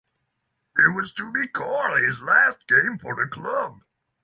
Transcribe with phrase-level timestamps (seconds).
[0.79, 3.83] It was to be Chorley's last game for the club.